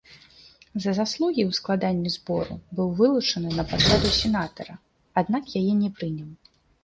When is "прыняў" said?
6.01-6.29